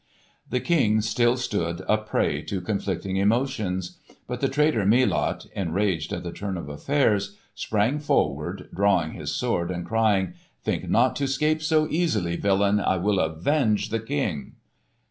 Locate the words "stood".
1.37-1.83